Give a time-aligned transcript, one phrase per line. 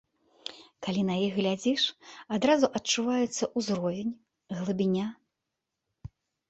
[0.87, 1.83] Калі на іх глядзіш,
[2.39, 4.11] адразу адчуваецца ўзровень,
[4.59, 5.07] глыбіня.